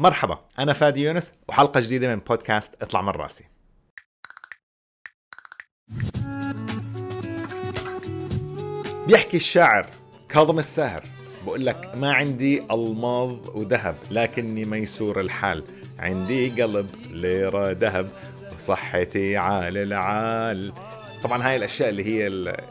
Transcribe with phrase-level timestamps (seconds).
[0.00, 3.44] مرحبا أنا فادي يونس وحلقة جديدة من بودكاست اطلع من راسي.
[9.06, 9.86] بيحكي الشاعر
[10.28, 11.04] كاظم الساهر
[11.44, 15.64] بقول لك ما عندي ألماظ وذهب لكني ميسور الحال.
[15.98, 18.10] عندي قلب ليرة ذهب
[18.54, 20.72] وصحتي عال العال.
[21.24, 22.26] طبعا هاي الأشياء اللي هي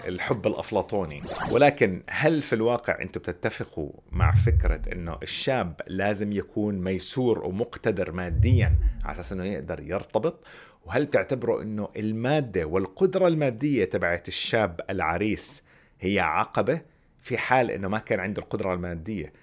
[0.07, 1.21] الحب الأفلاطوني.
[1.51, 8.75] ولكن هل في الواقع أنتم بتتفقوا مع فكرة إنه الشاب لازم يكون ميسور ومقتدر ماديا
[9.03, 10.45] على أساس إنه يقدر يرتبط؟
[10.85, 15.63] وهل تعتبروا إنه المادة والقدرة المادية تبعت الشاب العريس
[15.99, 16.81] هي عقبة
[17.21, 19.33] في حال إنه ما كان عنده القدرة المادية؟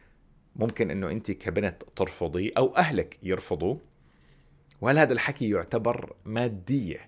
[0.56, 3.77] ممكن إنه أنت كبنت ترفضي أو أهلك يرفضوا
[4.80, 7.00] وهل هذا الحكي يعتبر مادية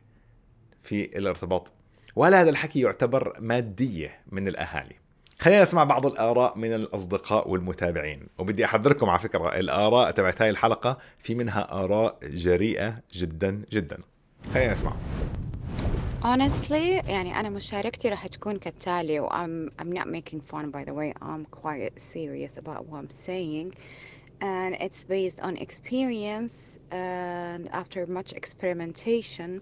[0.83, 1.73] في الارتباط؟
[2.19, 4.95] وهل هذا الحكي يعتبر مادية من الأهالي.
[5.39, 8.27] خلينا نسمع بعض الآراء من الأصدقاء والمتابعين.
[8.39, 13.99] وبدي احذركم على فكرة الآراء تبعت هاي الحلقة في منها آراء جريئة جدا جدا.
[14.55, 14.97] خلينا نسمع.
[16.23, 20.95] Honestly يعني أنا مشاركتي راح تكون كالتالي و I'm, I'm not making fun by the
[20.95, 21.13] way.
[21.23, 23.75] I'm quite serious about what I'm saying.
[24.41, 29.61] And it's based on experience and after much experimentation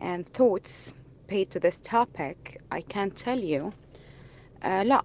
[0.00, 0.94] and thoughts
[1.28, 2.38] paid to this topic
[2.70, 3.72] I can tell you
[4.62, 5.02] uh, لا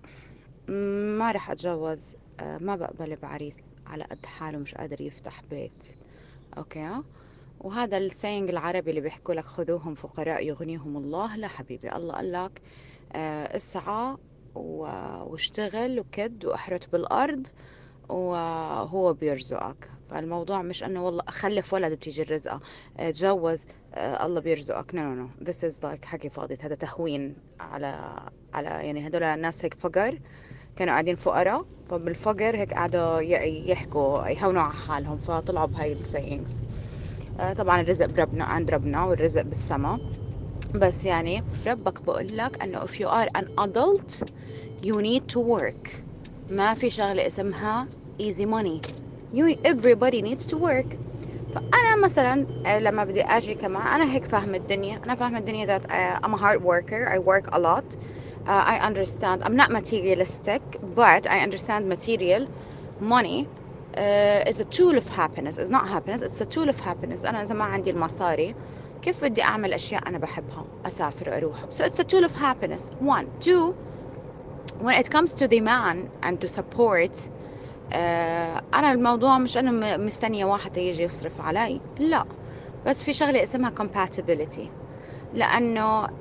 [1.17, 5.83] ما راح أتجوز uh, ما بقبل بعريس على قد حاله مش قادر يفتح بيت.
[6.57, 7.03] okay.
[7.59, 11.35] وهذا ال saying العربي اللي بيحكوا لك خذوهم فقراء يغنيهم الله.
[11.35, 12.61] لا حبيبي الله قال لك
[13.13, 14.17] آه، اسعى
[14.55, 17.47] واشتغل وكد واحرث بالأرض.
[18.09, 19.91] وهو بيرزقك.
[20.09, 22.59] فالموضوع مش إنه والله أخلف ولد بتيجي الرزقة
[22.99, 24.95] أتجوز آه، الله بيرزقك.
[24.95, 26.57] no no this is like حكي فاضي.
[26.61, 28.19] هذا تهوين على
[28.53, 30.19] على يعني هدول الناس هيك فقر
[30.75, 31.65] كانوا قاعدين فقراء.
[31.89, 33.19] فبالفقر هيك قعدوا
[33.69, 35.17] يحكوا يهونوا على حالهم.
[35.17, 36.63] فطلعوا بهاي السينجز
[37.39, 39.99] آه، طبعا الرزق بربنا عند ربنا والرزق بالسما
[40.75, 44.23] بس يعني ربك بقول لك إنه if you are an adult
[44.83, 46.10] you need to work.
[46.51, 47.87] ما في شغلة اسمها
[48.21, 48.81] easy money
[49.33, 50.95] you everybody needs to work
[51.53, 55.81] فأنا مثلا آه، لما بدي أجي كمان أنا هيك فاهمة الدنيا أنا فاهمة الدنيا that
[55.81, 57.85] uh, I'm a hard worker I work a lot
[58.47, 60.61] uh, I understand I'm not materialistic
[60.95, 62.47] but I understand material
[62.99, 63.47] money
[63.97, 67.41] uh, is a tool of happiness is not happiness it's a tool of happiness أنا
[67.41, 68.55] إذا ما عندي المصاري
[69.01, 73.25] كيف بدي أعمل أشياء أنا بحبها أسافر وأروح so it's a tool of happiness one
[73.39, 73.73] two
[74.81, 77.13] when it comes to the man and to support
[77.91, 77.95] uh,
[78.73, 82.25] أنا الموضوع مش أنه مستنية واحد يجي يصرف علي لا.
[82.87, 84.61] بس في شغلة اسمها compatibility.
[85.35, 86.11] لأنه uh,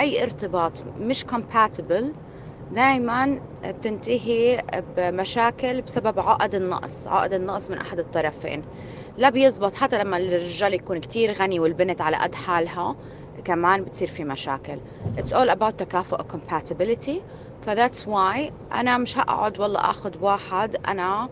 [0.00, 2.04] أي ارتباط مش compatible
[2.72, 4.62] دائما بتنتهي
[4.96, 8.62] بمشاكل بسبب عقد النقص عقد النقص من أحد الطرفين.
[9.18, 12.96] لا بيزبط حتى لما الرجال يكون كتير غني والبنت على قد حالها
[13.44, 14.78] كمان بتصير في مشاكل.
[15.18, 17.20] It's all about تكافؤ compatibility.
[17.66, 21.28] فذاتس واي أنا مش هقعد والله أخذ واحد أنا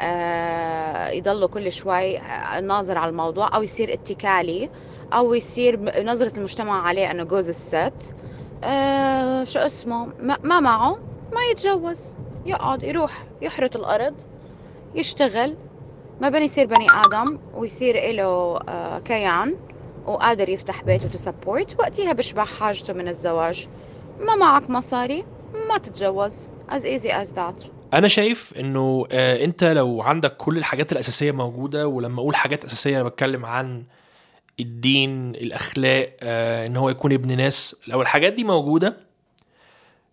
[0.00, 2.18] آه يضلوا كل شوي
[2.62, 4.70] ناظر على الموضوع أو يصير اتكالي
[5.12, 8.14] أو يصير نظرة المجتمع عليه أنه جوز الست
[8.64, 10.92] آه شو اسمه؟ ما, معه
[11.32, 12.14] ما يتجوز
[12.46, 14.14] يقعد يروح يحرث الأرض
[14.94, 15.56] يشتغل.
[16.20, 19.56] ما بني يصير بني آدم ويصير له آه كيان.
[20.06, 23.68] وقادر يفتح بيته تسبورت وقتها بشبع حاجته من الزواج.
[24.20, 25.24] ما معك مصاري
[25.68, 26.50] ما تتجوز.
[26.70, 27.70] As easy as that.
[27.94, 33.00] أنا شايف إنه آه أنت لو عندك كل الحاجات الأساسية موجودة ولما أقول حاجات أساسية
[33.00, 33.84] أنا بتكلم عن
[34.60, 37.76] الدين الأخلاق آه إن هو يكون ابن ناس.
[37.86, 38.96] لو الحاجات دي موجودة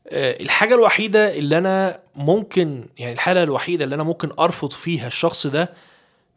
[0.08, 5.48] آه الحاجة الوحيدة اللي أنا ممكن يعني الحالة الوحيدة اللي أنا ممكن أرفض فيها الشخص
[5.48, 5.74] ده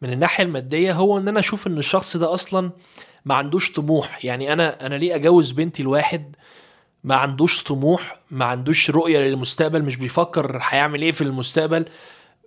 [0.01, 2.71] من الناحية المادية هو إن أنا أشوف إن الشخص ده أصلا
[3.27, 4.25] ما عندوش طموح.
[4.25, 6.35] يعني أنا أنا ليه أجوز بنتي لواحد
[7.03, 11.85] ما عندوش طموح ما عندوش رؤية للمستقبل مش بيفكر هيعمل إيه في المستقبل.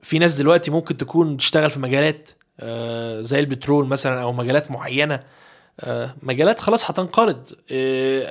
[0.03, 2.29] في ناس دلوقتي ممكن تكون بتشتغل في مجالات
[2.61, 5.23] آه زي البترول مثلا أو مجالات معينة.
[5.81, 7.47] آه، مجالات خلاص هتنقرض.
[7.73, 8.25] آه،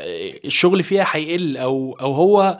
[0.45, 2.59] الشغل فيها هيقل أو أو هو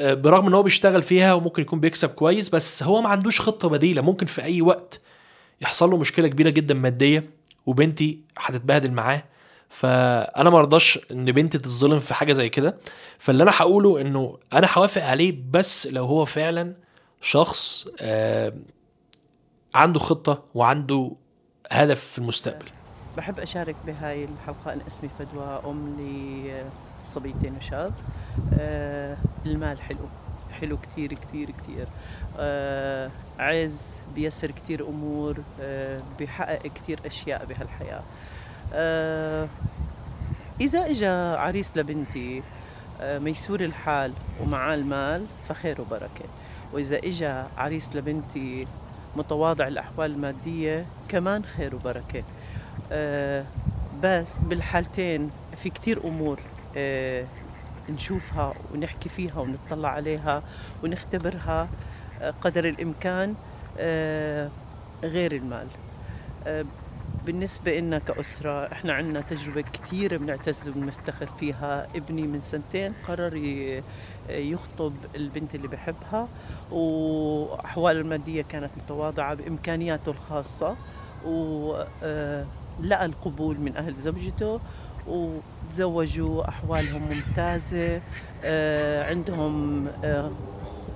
[0.00, 4.02] برغم إن هو بيشتغل فيها وممكن يكون بيكسب كويس بس هو ما عندوش خطة بديلة.
[4.02, 5.00] ممكن في أي وقت
[5.60, 7.39] يحصل له مشكلة كبيرة جدا مادية.
[7.66, 9.22] وبنتي هتتبهدل معاه.
[9.68, 12.76] فأنا ما ارضاش إن بنتي تتظلم في حاجة زي كده.
[13.18, 16.74] فاللي أنا هقوله إنه أنا هوافق عليه بس لو هو فعلا
[17.20, 17.86] شخص
[19.74, 21.12] عنده خطة وعنده
[21.72, 22.66] هدف في المستقبل.
[23.16, 25.96] بحب أشارك بهاي الحلقة أنا اسمي فدوى أم
[27.06, 27.92] لصبيتين وشاب
[28.60, 29.16] آه
[29.46, 30.08] المال حلو.
[30.60, 31.86] حلو كتير كتير كتير.
[32.38, 33.80] آه عز
[34.14, 38.02] بيسر كتير أمور آه بيحقق كتير أشياء بهالحياة.
[38.72, 39.48] آه
[40.60, 42.42] إذا إجا عريس لبنتي
[43.00, 46.24] آه ميسور الحال ومعاه المال فخير وبركة.
[46.72, 48.66] وإذا إجا عريس لبنتي
[49.16, 52.24] متواضع الأحوال المادية كمان خير وبركة.
[52.92, 53.44] آه
[54.02, 56.40] بس بالحالتين في كتير أمور
[56.76, 57.24] آه
[57.90, 60.42] نشوفها ونحكي فيها ونطلع عليها
[60.84, 61.68] ونختبرها
[62.20, 63.34] آه، قدر الإمكان
[63.78, 64.50] آه،
[65.04, 65.66] غير المال.
[66.46, 66.64] آه،
[67.26, 71.86] بالنسبة إلنا كأسرة إحنا عنا تجربة كتير بنعتز وبنفتخر فيها.
[71.96, 73.36] ابني من سنتين قرر
[74.30, 76.28] يخطب البنت اللي بحبها
[76.70, 80.76] وأحواله المادية كانت متواضعة بإمكانياته الخاصة
[81.24, 84.60] ولقى القبول من أهل زوجته
[85.10, 88.00] وتزوجوا أحوالهم ممتازة
[88.44, 90.30] آه، عندهم آه،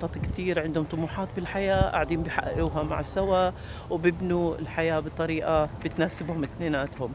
[0.01, 3.51] خطط كتير عندهم طموحات بالحياة قاعدين بيحققوها مع سوا
[3.89, 7.11] وبيبنوا الحياة بطريقة بتناسبهم اثنيناتهم.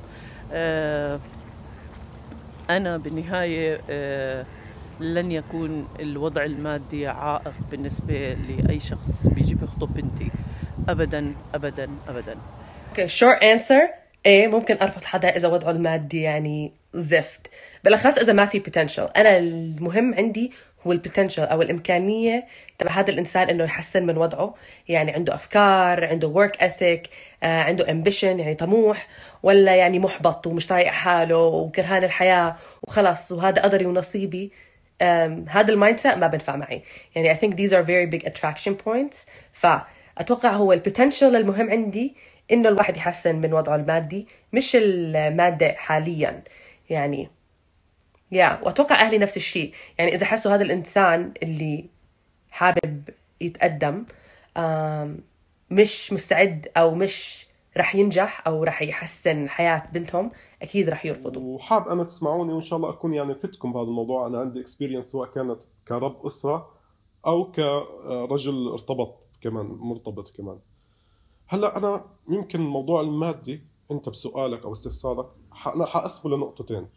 [0.52, 1.20] آه،
[2.70, 3.80] أنا بالنهاية
[5.00, 10.30] لن يكون الوضع المادي عائق بالنسبة لأي شخص بيجي بيخطب بنتي.
[10.88, 12.36] أبدا أبدا أبدا.
[12.90, 17.40] okay short answer إيه ممكن أرفض حدا إذا وضعه المادي يعني زفت.
[17.84, 19.10] بالأخص إذا ما في potential.
[19.16, 20.52] أنا المهم عندي
[20.86, 22.46] هو ال potential أو الإمكانية
[22.78, 24.54] تبع هذا الإنسان إنه يحسن من وضعه.
[24.88, 27.10] يعني عنده أفكار عنده work ethic
[27.42, 29.08] آه عنده ambition يعني طموح
[29.42, 34.52] ولا يعني محبط ومش طايق حاله وكرهان الحياة وخلص وهذا قدري ونصيبي.
[35.48, 36.82] هذا ال mindset ما بنفع معي.
[37.14, 39.26] يعني I think these are very big attraction points.
[39.52, 42.16] فأتوقع هو ال potential المهم عندي
[42.52, 46.44] إنه الواحد يحسن من وضعه المادي مش المادة حاليا
[46.90, 47.30] يعني.
[48.32, 49.72] yeah وأتوقع أهلي نفس الشيء.
[49.98, 51.88] يعني إذا حسوا هذا الإنسان اللي
[52.50, 53.08] حابب
[53.40, 54.04] يتقدم
[55.70, 60.30] مش مستعد أو مش رح ينجح أو رح يحسن حياة بنتهم
[60.62, 61.56] أكيد رح يرفضوا.
[61.56, 64.26] وحاب أنا تسمعوني وإن شاء الله أكون يعني فتكم بهذا الموضوع.
[64.26, 65.58] أنا عندي اكسبيرينس سواء كانت
[65.88, 66.70] كرب أسرة
[67.26, 70.58] أو كرجل ارتبط كمان مرتبط كمان.
[71.52, 75.26] هلا أنا يمكن الموضوع المادي أنت بسؤالك أو استفسارك
[75.66, 76.88] أنا حقسمه لنقطتين.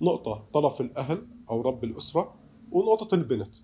[0.00, 2.34] نقطة طرف الأهل أو رب الأسرة
[2.72, 3.54] ونقطة البنت.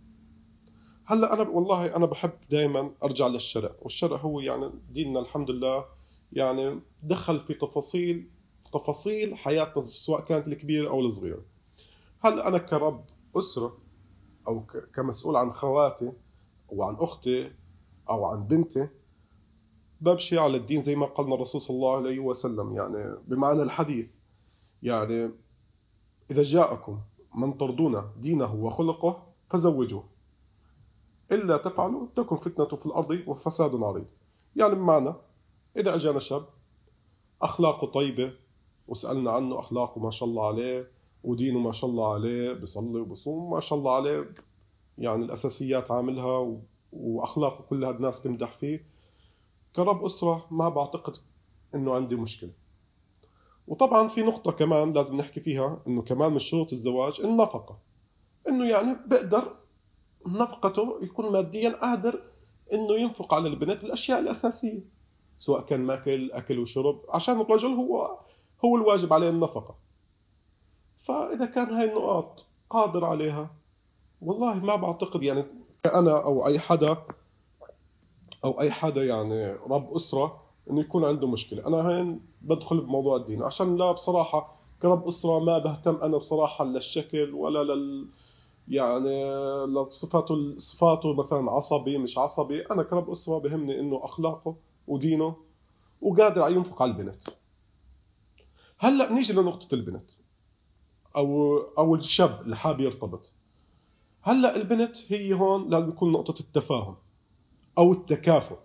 [1.05, 5.85] هلا أنا والله أنا بحب دائما أرجع للشرع والشرع هو يعني ديننا الحمد لله
[6.33, 8.29] يعني دخل في تفاصيل
[8.73, 11.43] تفاصيل حياتنا سواء كانت الكبيرة أو الصغيرة.
[12.21, 13.05] هل أنا كرب
[13.37, 13.79] أسرة
[14.49, 14.63] أو
[14.95, 16.13] كمسؤول عن خواتي
[16.73, 17.53] أو عن أختي
[18.11, 18.89] أو عن بنتي
[20.01, 24.07] بمشي على الدين زي ما قالنا الرسول صلى الله عليه وسلم يعني بمعنى الحديث
[24.83, 25.31] يعني
[26.31, 27.01] إذا جاءكم
[27.35, 30.05] من ترضون دينه وخلقه فزوجوه
[31.33, 34.07] إلا تفعلوا تكن فتنة في الأرض وفساد عريض
[34.57, 35.15] يعني بمعنى
[35.77, 36.47] إذا أجانا شاب
[37.43, 38.33] أخلاقه طيبة
[38.89, 40.91] وسألنا عنه أخلاقه ما شاء الله عليه
[41.25, 44.35] ودينه ما شاء الله عليه بيصلي وبصوم ما شاء الله عليه
[44.99, 46.59] يعني الأساسيات عاملها.
[46.93, 48.87] وأخلاقه كلها الناس تمدح فيه
[49.79, 51.17] كرب أسرة ما بعتقد
[51.75, 52.51] إنه عندي مشكلة.
[53.69, 57.79] وطبعا في نقطة كمان لازم نحكي فيها إنه كمان من شروط الزواج النفقة.
[58.49, 59.57] إنه يعني بقدر
[60.27, 62.23] نفقته يكون ماديا قادر
[62.73, 64.81] إنه ينفق على البنت الأشياء الأساسية
[65.39, 68.19] سواء كان ماكل أكل وشرب عشان الرجل هو
[68.65, 69.75] هو الواجب عليه النفقة.
[70.99, 73.51] فإذا كان هاي النقاط قادر عليها
[74.21, 75.45] والله ما بعتقد يعني
[75.87, 76.97] أنا أو أي حدا
[78.45, 80.41] أو أي حدا يعني رب أسرة
[80.71, 81.67] إنه يكون عنده مشكلة.
[81.67, 83.43] أنا هين بدخل بموضوع الدين.
[83.43, 88.09] عشان لا بصراحة كرب أسرة ما بهتم أنا بصراحة للشكل ولا لل
[88.69, 89.25] يعني
[89.67, 92.67] لصفاته صفاته مثلا عصبي مش عصبي.
[92.67, 94.57] أنا كرب أسرة بهمني إنه أخلاقه
[94.89, 95.37] ودينه
[96.03, 97.23] وقادر ينفق على البنت.
[98.79, 100.11] هلأ نيجي لنقطة البنت.
[101.17, 103.33] أو أو الشاب اللي حابب يرتبط.
[104.23, 106.97] هلأ البنت هي هون لازم يكون نقطة التفاهم.
[107.79, 108.57] أو التكافؤ.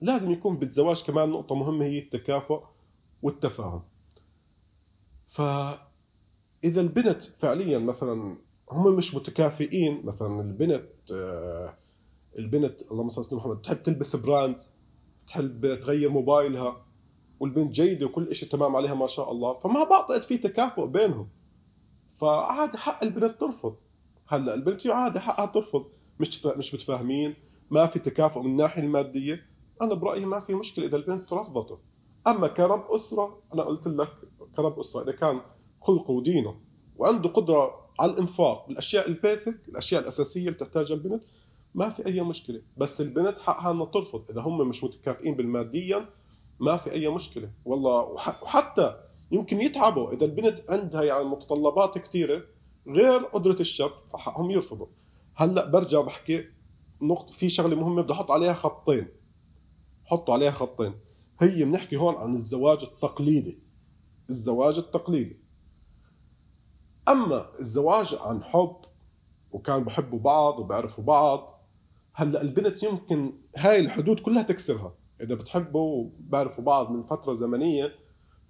[0.00, 2.62] لازم يكون بالزواج كمان نقطة مهمة هي التكافؤ
[3.22, 3.82] والتفاهم.
[5.28, 8.36] فإذا البنت فعليا مثلا
[8.70, 11.74] هم مش متكافئين مثلا البنت آه،
[12.38, 14.56] البنت اللهم صل على محمد تحب تلبس براند
[15.26, 16.76] تحب تغير موبايلها
[17.40, 21.28] والبنت جيدة وكل شيء تمام عليها ما شاء الله فما بعتقد في تكافؤ بينهم.
[22.16, 23.76] فعادي حق البنت ترفض.
[24.26, 25.86] هلأ البنت عادي حقها ترفض.
[26.20, 27.34] مش مش متفاهمين.
[27.72, 29.46] ما في تكافؤ من الناحية المادية.
[29.82, 31.78] أنا برأيي ما في مشكلة إذا البنت رفضته
[32.26, 34.08] أما كرب أسرة أنا قلت لك
[34.56, 35.40] كرب أسرة إذا كان
[35.80, 36.54] خلقه ودينه
[36.96, 41.24] وعنده قدرة على الإنفاق بالأشياء البيسك الأشياء الأساسية اللي تحتاجها البنت
[41.74, 42.62] ما في أي مشكلة.
[42.76, 44.24] بس البنت حقها إنها ترفض.
[44.30, 46.06] إذا هم مش متكافئين بالماديا
[46.60, 47.50] ما في أي مشكلة.
[47.64, 48.00] والله
[48.42, 48.96] وحتى
[49.30, 52.42] يمكن يتعبوا إذا البنت عندها يعني متطلبات كثيره
[52.88, 54.86] غير قدرة الشاب فحقهم يرفضوا.
[55.34, 56.44] هلأ برجع بحكي
[57.02, 59.08] نقطة في شغلة مهمة بدي أحط عليها خطين.
[60.04, 60.94] حطوا عليها خطين.
[61.40, 63.58] هي بنحكي هون عن الزواج التقليدي.
[64.30, 65.36] الزواج التقليدي.
[67.08, 68.76] أما الزواج عن حب
[69.52, 71.62] وكان بحبوا بعض وبيعرفوا بعض
[72.14, 74.94] هلأ البنت يمكن هاي الحدود كلها تكسرها.
[75.20, 77.92] إذا بتحبوا وبعرفوا بعض من فترة زمنية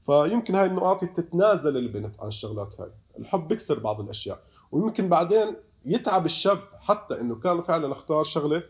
[0.07, 2.91] فيمكن هاي النقاط تتنازل البنت عن الشغلات هاي.
[3.19, 4.43] الحب بيكسر بعض الأشياء.
[4.73, 8.63] ويمكن بعدين يتعب الشاب حتى إنه كان فعلا اختار شغلة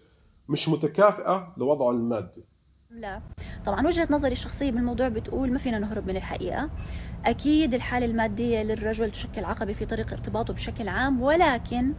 [0.49, 2.45] مش متكافئة لوضعه المادي.
[2.91, 3.21] لا.
[3.67, 6.71] طبعا وجهة نظري الشخصية بالموضوع بتقول ما فينا نهرب من الحقيقة.
[7.25, 11.95] أكيد الحالة المادية للرجل تشكل عقبة في طريق ارتباطه بشكل عام ولكن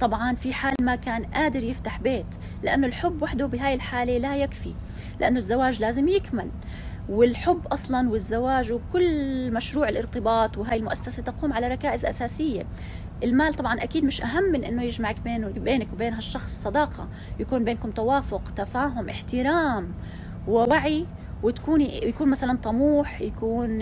[0.00, 2.26] طبعا في حال ما كان قادر يفتح بيت
[2.62, 4.74] لأنه الحب وحده بهاي الحالة لا يكفي
[5.20, 6.50] لأنه الزواج لازم يكمل.
[7.08, 12.66] والحب أصلا والزواج وكل مشروع الارتباط وهي المؤسسة تقوم على ركائز أساسية.
[13.22, 17.08] المال طبعا أكيد مش أهم من إنه يجمعك بين بينك وبين هالشخص صداقة.
[17.40, 19.88] يكون بينكم توافق تفاهم احترام
[20.48, 21.06] ووعي
[21.42, 23.80] وتكوني يكون مثلا طموح يكون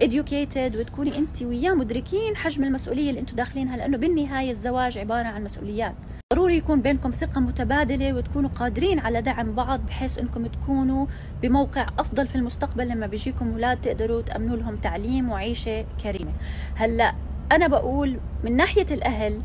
[0.00, 5.44] educated وتكوني أنت وياه مدركين حجم المسؤولية اللي أنتم داخلينها لأنه بالنهاية الزواج عبارة عن
[5.44, 5.94] مسؤوليات.
[6.34, 11.06] ضروري يكون بينكم ثقة متبادلة وتكونوا قادرين على دعم بعض بحيث أنكم تكونوا
[11.42, 16.32] بموقع أفضل في المستقبل لما بيجيكم أولاد تقدروا تأمنوا لهم تعليم وعيشة كريمة.
[16.74, 17.14] هلأ
[17.52, 19.40] أنا بقول من ناحية الأهل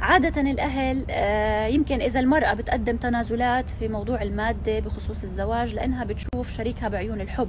[0.00, 6.52] عادة الأهل آه، يمكن إذا المرأة بتقدم تنازلات في موضوع المادة بخصوص الزواج لأنها بتشوف
[6.52, 7.48] شريكها بعيون الحب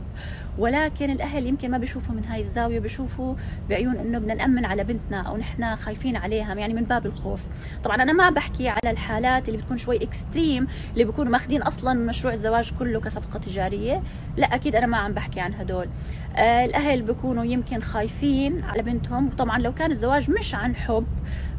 [0.58, 3.36] ولكن الأهل يمكن ما بيشوفوا من هاي الزاوية بيشوفوا
[3.70, 7.44] بعيون إنه بدنا نأمن على بنتنا أو نحن خايفين عليها يعني من باب الخوف.
[7.84, 12.34] طبعا أنا ما بحكي على الحالات اللي بتكون شوي اكستريم اللي بيكونوا ماخذين أصلا مشروع
[12.34, 14.04] الزواج كله كصفقة تجارية.
[14.38, 15.90] لا أكيد أنا ما عم بحكي عن هدول.
[16.36, 21.06] آه الأهل بيكونوا يمكن خايفين على بنتهم وطبعا لو كان الزواج مش عن حب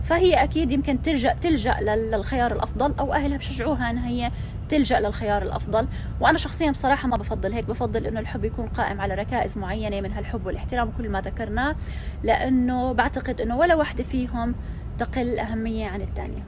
[0.03, 4.31] فهي أكيد يمكن تلجا تلجأ للخيار الأفضل أو أهلها بشجعوها ان هي
[4.69, 5.89] تلجأ للخيار الأفضل.
[6.21, 10.13] وأنا شخصيا بصراحة ما بفضل هيك بفضل إنه الحب يكون قائم على ركائز معينة من
[10.13, 11.77] هالحب والاحترام وكل ما ذكرناه
[12.23, 14.55] لأنه بعتقد إنه ولا وحدة فيهم
[14.99, 16.45] تقل أهمية عن الثانية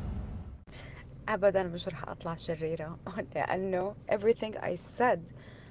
[1.28, 2.99] ابدا مش رح أطلع شريرة
[3.35, 5.18] لأنه everything I said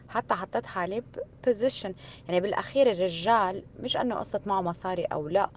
[0.10, 1.04] حتى حطيت حالي
[1.46, 1.94] position
[2.30, 5.50] يعني بالأخير الرجال مش أنه قصة معه مصاري أو لا.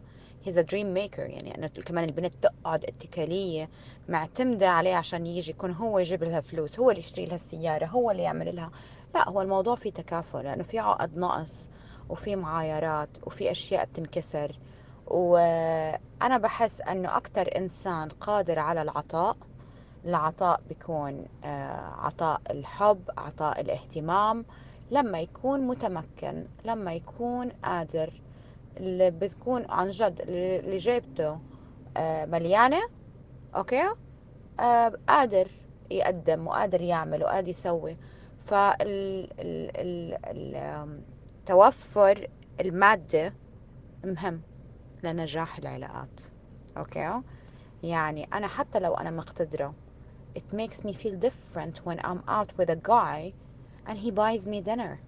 [0.45, 3.71] he's dream maker يعني انه كمان البنت تقعد اتكالية
[4.09, 8.11] معتمدة عليه عشان يجي يكون هو يجيب لها فلوس هو اللي يشتري لها السيارة هو
[8.11, 8.71] اللي يعمل لها.
[9.15, 11.69] لا هو الموضوع في تكافؤ لأنه في عقد نقص
[12.09, 14.59] وفي معايرات وفي أشياء بتنكسر.
[15.07, 19.37] وأنا بحس إنه أكثر إنسان قادر على العطاء
[20.05, 24.45] العطاء بيكون آه، عطاء الحب عطاء الاهتمام
[24.91, 28.11] لما يكون متمكن لما يكون قادر
[28.77, 31.39] اللي بتكون عن جد اللي جايبته
[31.97, 32.81] آه، مليانة
[33.57, 33.95] أوكي؟
[34.61, 35.51] آه، قادر
[35.91, 37.97] يقدم وقادر يعمل وقادر يسوي.
[38.39, 39.07] فالتوفر
[42.61, 43.33] المادة
[44.05, 44.41] مهم
[45.03, 46.21] لنجاح العلاقات
[46.77, 47.21] أوكي؟
[47.83, 49.75] يعني أنا حتى لو أنا مقتدرة
[50.39, 53.33] it makes me feel different when I'm out with a guy
[53.87, 54.99] and he buys me dinner.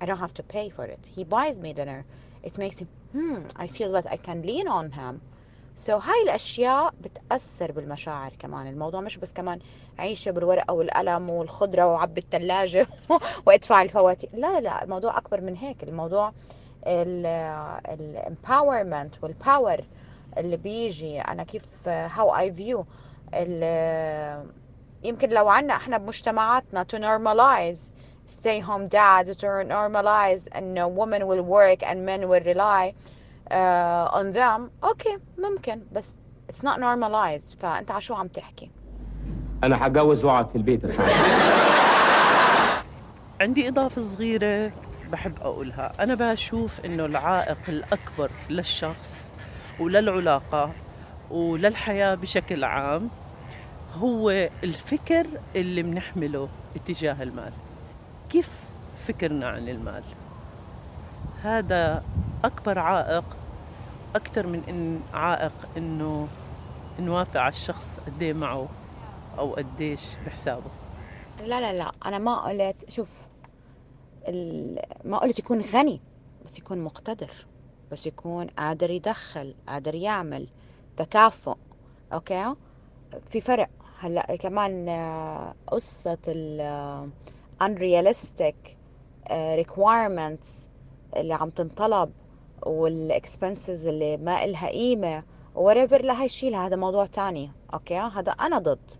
[0.00, 1.02] I don't have to pay for it.
[1.14, 2.04] He buys me dinner.
[2.42, 5.20] It makes him hmm I feel that I can lean on him.
[5.74, 8.66] So, هاي الأشياء بتأثر بالمشاعر كمان.
[8.66, 9.58] الموضوع مش بس كمان
[9.98, 12.86] عيشة بالورقة والقلم والخضرة وعبي الثلاجه
[13.46, 14.30] وإدفع الفواتير.
[14.32, 15.82] لا لا لا الموضوع أكبر من هيك.
[15.82, 16.32] الموضوع
[16.86, 19.80] ال empowerment وال power
[20.38, 21.20] اللي بيجي.
[21.20, 22.84] أنا كيف how I view
[25.02, 27.80] يمكن لو عنا إحنا بمجتمعاتنا to normalize
[28.38, 30.66] stay home dad to normalize and
[31.00, 32.84] women will work and men will rely
[33.50, 35.82] uh, on them okay ممكن.
[35.92, 36.18] بس
[36.52, 37.56] it's not normalized.
[37.60, 38.70] فأنت على شو عم تحكي؟
[39.64, 41.04] أنا حتجوز وأقعد في البيت يا
[43.40, 44.72] عندي إضافة صغيرة
[45.12, 45.92] بحب أقولها.
[46.00, 49.32] أنا بشوف إنه العائق الأكبر للشخص
[49.80, 50.72] وللعلاقة
[51.30, 53.10] وللحياة بشكل عام
[53.98, 54.30] هو
[54.64, 57.52] الفكر اللي بنحمله اتجاه المال.
[58.30, 60.04] كيف فكرنا عن المال؟
[61.42, 62.04] هذا
[62.44, 63.36] أكبر عائق
[64.14, 66.28] أكثر من إن عائق إنه
[67.00, 68.68] نوافق على الشخص قد إيه معه
[69.38, 70.70] أو قديش بحسابه.
[71.40, 73.28] لا لا لا أنا ما قلت شوف
[75.04, 76.00] ما قلت يكون غني
[76.44, 77.30] بس يكون مقتدر
[77.92, 80.48] بس يكون قادر يدخل قادر يعمل
[80.96, 81.56] تكافؤ
[82.12, 82.54] أوكي؟
[83.26, 83.68] في فرق.
[84.00, 84.88] هلأ كمان
[85.66, 86.18] قصة
[87.62, 88.54] unrealistic
[89.28, 90.68] آه، requirements
[91.16, 92.12] اللي عم تنطلب
[92.66, 95.24] وال expenses اللي ما إلها قيمة
[95.54, 98.90] whatever لا هي شيلها هذا موضوع تاني okay هذا أنا ضد.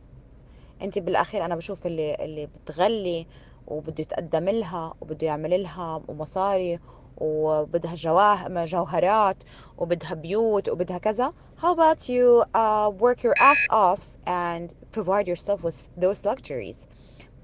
[0.83, 3.27] أنت بالأخير أنا بشوف اللي اللي بتغلي
[3.67, 6.79] وبده يتقدم لها وبده يعمل لها ومصاري
[7.19, 9.45] وبدها جواه جوهرات
[9.79, 11.33] وبدها بيوت وبدها كذا.
[11.63, 16.87] How about you uh, work your ass off and provide yourself with those luxuries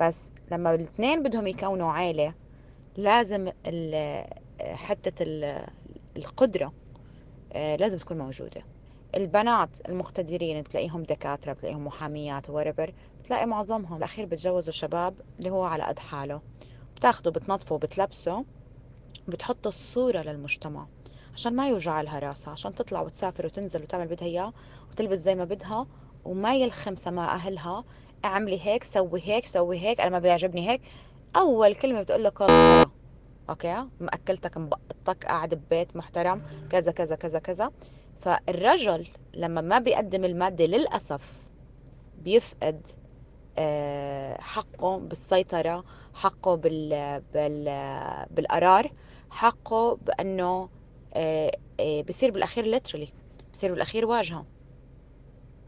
[0.00, 2.34] بس لما الاثنين بدهم يكونوا عائلة
[2.96, 3.48] لازم
[4.60, 5.66] حتة ال-
[6.16, 6.72] القدرة
[7.52, 8.62] آه، لازم تكون موجودة.
[9.16, 15.82] البنات المقتدرين بتلاقيهم دكاترة بتلاقيهم محاميات whatever بتلاقي معظمهم الأخير بتجوزوا شباب اللي هو على
[15.82, 16.40] قد حاله.
[16.96, 18.44] بتاخده بتنظفه بتلبسه
[19.28, 20.86] بتحط الصورة للمجتمع
[21.34, 24.52] عشان ما يوجع لها راسها عشان تطلع وتسافر وتنزل وتعمل بدها إياه
[24.90, 25.86] وتلبس زي ما بدها
[26.24, 27.84] وما يلخم سماء أهلها
[28.26, 30.80] اعملي هيك سوي هيك سوي هيك أنا ما بيعجبني هيك.
[31.36, 32.90] أول كلمة بتقول لك خرا
[33.50, 37.70] أوكي مأكلتك مبقطك قاعد ببيت محترم كذا كذا كذا كذا.
[38.14, 41.50] فالرجل لما ما بيقدم المادة للأسف
[42.16, 42.86] بيفقد
[43.58, 47.22] آه، حقه بالسيطرة حقه بال...
[47.34, 47.64] بال...
[48.30, 48.90] بالقرار
[49.30, 50.68] حقه بأنه
[51.14, 53.08] آه، آه، بصير بالأخير literally
[53.52, 54.55] بصير بالأخير واجهة.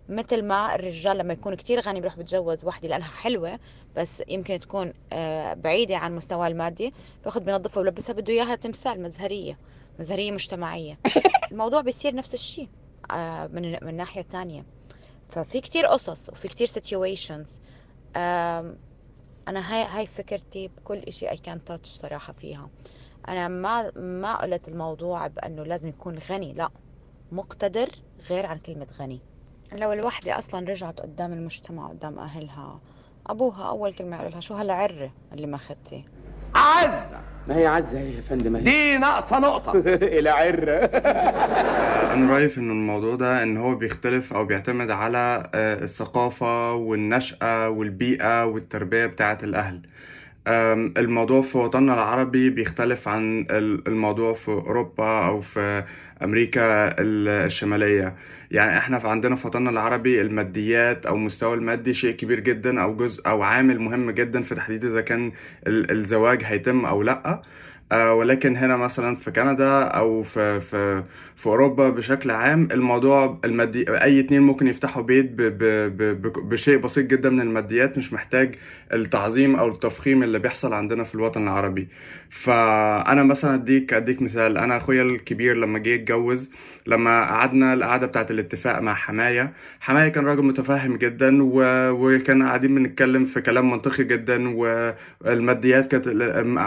[0.09, 3.59] مثل ما الرجال لما يكون كتير غني بيروح بيتجوز وحدة لأنها حلوة
[3.97, 9.59] بس يمكن تكون آه، بعيدة عن مستواه المادي بياخد بنظفها وبلبسها بده إياها تمثال مزهرية
[9.99, 10.99] مزهرية مجتمعية.
[11.53, 12.69] الموضوع بيصير نفس الشيء
[13.11, 14.65] آه، من من ناحية تانية
[15.29, 17.49] ففي كتير قصص وفي كتير situations
[19.49, 22.71] أنا هاي هاي فكرتي بكل إشي I can touch صراحة فيها.
[23.29, 26.71] أنا ما ما قلت الموضوع بأنه لازم يكون غني لا.
[27.33, 27.91] مقتدر
[28.31, 29.21] غير عن كلمة غني.
[29.75, 32.81] لو الوحدة أصلا رجعت قدام المجتمع قدام أهلها
[33.27, 36.05] أبوها أول كلمة يقول لها شو هالعرة اللي ماخدتي
[36.55, 38.57] عزة ما هي عزة هي يا فندم.
[38.57, 39.73] دي ناقصة نقطة.
[40.19, 40.73] إلى عرة.
[42.15, 47.69] أنا رأيي في إن الموضوع ده إن هو بيختلف أو بيعتمد على آه، الثقافة والنشأة
[47.69, 49.81] والبيئة والتربية بتاعة الأهل.
[50.97, 55.85] الموضوع في وطننا العربي بيختلف عن ال- الموضوع في أوروبا أو في
[56.23, 58.15] أمريكا ال- الشمالية.
[58.51, 62.97] يعني إحنا في عندنا في وطننا العربي الماديات أو مستوى المادي شيء كبير جدا أو
[62.97, 65.33] جزء أو عامل مهم جدا في تحديد إذا كان
[65.67, 67.43] ال- الزواج هيتم أو لأ.
[67.93, 71.03] آه، ولكن هنا مثلا في كندا أو في في
[71.37, 75.31] في أوروبا بشكل عام الموضوع المادي أي اتنين ممكن يفتحوا بيت
[76.39, 78.55] بشيء بسيط جدا من الماديات مش محتاج
[78.93, 81.89] التعظيم أو التفخيم اللي بيحصل عندنا في الوطن العربي.
[82.31, 84.59] فأنا مثلا اديك أديك مثال.
[84.59, 86.51] أنا أخويا الكبير لما جه يتجوز
[86.87, 91.63] لما قعدنا القعدة بتاعه الاتفاق مع حماية حماية كان راجل متفاهم جدا و...
[91.91, 96.09] وكان قاعدين بنتكلم في كلام منطقي جدا والماديات كانت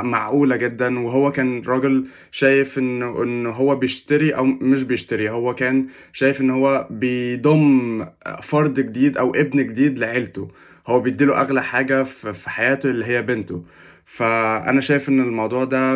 [0.04, 1.00] معقولة جدا.
[1.00, 5.30] وهو كان راجل شايف ان إن هو بيشتري أو مش بيشتري.
[5.30, 8.06] هو كان شايف إن هو بيضم
[8.44, 10.52] فرد جديد أو ابن جديد لعيلته.
[10.92, 13.64] هو بيديله أغلى حاجة في حياته اللي هي بنته.
[14.06, 15.96] فأنا شايف إن الموضوع ده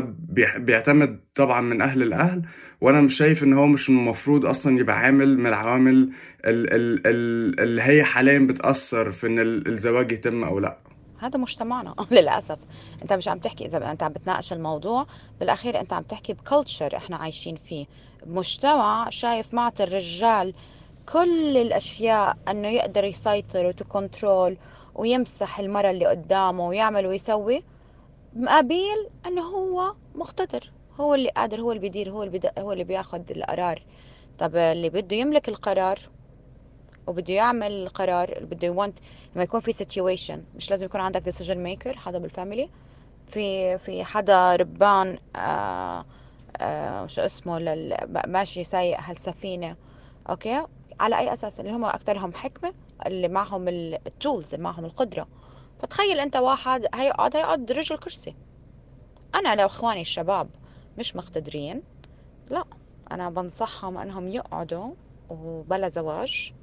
[0.58, 2.42] بيعتمد طبعا من أهل الأهل
[2.82, 5.94] وأنا مش شايف إن هو مش المفروض أصلا يبقى عامل من العوامل
[6.46, 10.78] ال- ال- ال- اللي هي حاليا بتأثر في إن ال- الزواج يتم أو لأ.
[11.20, 12.58] هذا مجتمعنا للأسف.
[13.02, 15.06] أنت مش عم تحكي إذا أنت عم بتناقش الموضوع
[15.40, 17.86] بالأخير أنت عم تحكي ب culture إحنا عايشين فيه.
[18.26, 20.54] بمجتمع شايف معطي الرجال
[21.14, 24.58] كل الأشياء أنه يقدر يسيطر وت control
[24.96, 27.64] ويمسح المرة اللي قدامه ويعمل ويسوي.
[28.36, 30.72] مقابل أنه هو مقتدر.
[31.00, 32.52] هو اللي قادر هو اللي بيدير هو اللي.
[32.60, 33.82] هو اللي بياخد القرار.
[34.40, 36.00] طب اللي بده يملك القرار
[37.08, 39.00] وبده يعمل القرار اللي بده يونت
[39.36, 42.70] لما يكون في situation مش لازم يكون عندك decision maker حدا بالفاميلي.
[43.28, 46.06] في في حدا ربان آه
[46.58, 47.98] آه شو اسمه لل...
[48.28, 49.76] ماشي سايق هالسفينة
[50.30, 50.65] okay؟
[51.00, 52.74] على أي أساس؟ اللي هم اكثرهم حكمة.
[53.06, 55.28] اللي معهم ال tools اللي معهم القدرة.
[55.80, 58.36] فتخيل أنت واحد هيقعد هيقعد رجل كرسي.
[59.36, 60.50] أنا لو إخواني الشباب
[60.98, 61.82] مش مقتدرين
[62.50, 62.64] لا
[63.12, 64.92] أنا بنصحهم إنهم يقعدوا
[65.30, 66.54] وبلا زواج.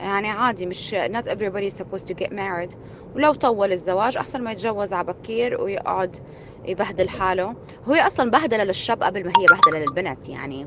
[0.00, 2.76] يعني عادي مش not everybody is supposed to get married.
[3.14, 6.16] ولو طول الزواج أحسن ما يتجوز على بكير ويقعد
[6.64, 7.54] يبهدل حاله.
[7.88, 10.66] هو أصلا بهدلة للشاب قبل ما هي بهدلة للبنت يعني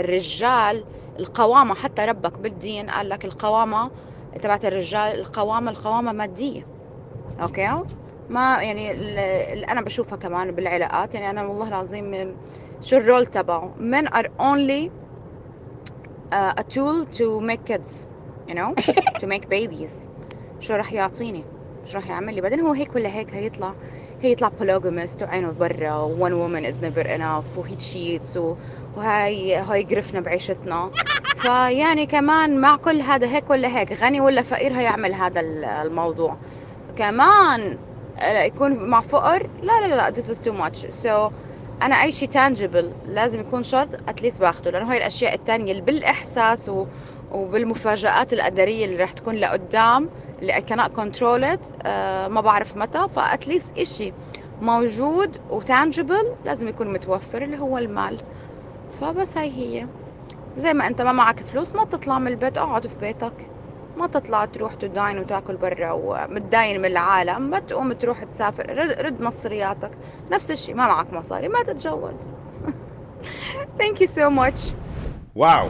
[0.00, 0.84] الرجال
[1.18, 3.90] القوامة حتى ربك بالدين قال لك القوامة
[4.42, 6.66] تبعت الرجال القوامة القوامة مادية.
[7.42, 7.82] أوكي؟
[8.30, 9.18] ما يعني ال-
[9.52, 11.14] اللي أنا بشوفها كمان بالعلاقات.
[11.14, 12.36] يعني أنا والله العظيم
[12.82, 14.90] شو ال role تبعه؟ Men are only
[16.32, 18.06] uh, a tool to make kids
[18.48, 18.74] you know
[19.20, 20.08] to make babies.
[20.60, 21.44] شو راح يعطيني؟
[21.86, 22.40] شو راح يعمل لي.
[22.40, 23.74] بعدين هو هيك ولا هيك هيطلع
[24.22, 28.38] هيطلع polygamist وعينه برا one woman is never enough و he cheats
[28.96, 30.90] وهاي هاي قرفنا بعيشتنا.
[31.42, 35.40] فيعني كمان مع كل هذا هيك ولا هيك غني ولا فقير هيعمل هذا
[35.82, 36.36] الموضوع.
[36.98, 37.78] كمان
[38.22, 40.86] يكون مع فقر لا لا لا this is too much.
[41.04, 41.32] So
[41.82, 46.68] أنا أي شيء تانجبل لازم يكون شرط اتليست باخده لأنه هاي الأشياء التانية اللي بالإحساس
[46.68, 46.86] و...
[47.30, 50.10] وبالمفاجآت القدرية اللي راح تكون لقدام
[50.42, 50.52] اللي
[50.98, 51.88] control it uh,
[52.30, 54.12] ما بعرف متى فاتليست إشي
[54.60, 58.20] موجود وتانجبل لازم يكون متوفر اللي هو المال.
[58.88, 59.88] فبس هاي هي.
[60.56, 63.61] زي ما أنت ما معك فلوس ما تطلع من البيت اقعد في بيتك.
[63.96, 68.78] ما تطلع تروح تداين وتاكل برا ومتداين من العالم ما تقوم تروح تسافر.
[69.04, 69.90] رد مصرياتك.
[70.32, 72.30] نفس الشيء ما معك مصاري ما تتجوز.
[73.78, 74.74] Thank you so much.
[75.34, 75.68] واو.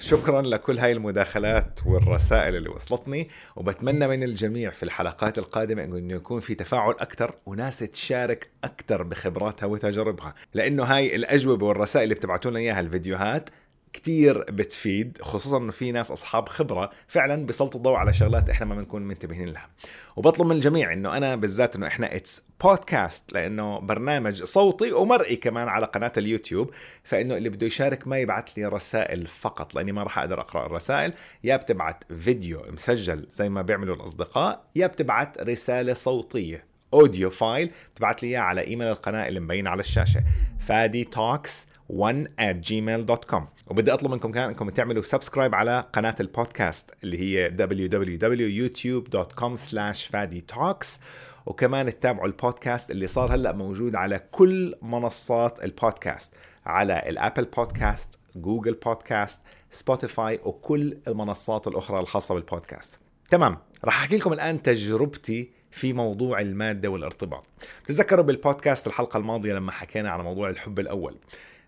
[0.00, 6.40] شكرا لكل هاي المداخلات والرسائل اللي وصلتني وبتمنى من الجميع في الحلقات القادمة إنه يكون
[6.40, 12.60] في تفاعل أكثر وناس تشارك أكثر بخبراتها وتجاربها لأنه هاي الأجوبة والرسائل اللي بتبعتوا لنا
[12.60, 13.50] إياها الفيديوهات
[13.92, 18.74] كتير بتفيد خصوصا إنه في ناس أصحاب خبرة فعلا بيسلطوا الضوء على شغلات إحنا ما
[18.74, 19.68] بنكون منتبهين لها.
[20.16, 25.68] وبطلب من الجميع إنه أنا بالذات إنه إحنا it's podcast لأنه برنامج صوتي ومرئي كمان
[25.68, 26.70] على قناة اليوتيوب
[27.04, 31.12] فإنه اللي بده يشارك ما يبعث لي رسائل فقط لأني ما راح أقدر أقرأ الرسائل.
[31.44, 36.69] يا بتبعت فيديو مسجل زي ما بيعملوا الأصدقاء يا بتبعت رسالة صوتية.
[36.94, 40.24] audio file بتبعت لي إياه على إيميل القناة اللي مبين على الشاشة.
[40.58, 46.90] فادي talks 1 at gmail.com وبدي أطلب منكم كمان إنكم تعملوا subscribe على قناة البودكاست
[47.04, 50.10] اللي هي www.youtube.com slash
[50.54, 51.00] talks
[51.46, 56.34] وكمان تتابعوا البودكاست اللي صار هلأ موجود على كل منصات البودكاست
[56.66, 62.98] على ال Apple Podcast Google Podcast Spotify وكل المنصات الأخرى الخاصة بالبودكاست.
[63.30, 67.46] تمام راح أحكي لكم الآن تجربتي في موضوع المادة والارتباط.
[67.86, 71.16] تذكروا بالبودكاست الحلقة الماضية لما حكينا على موضوع الحب الأول.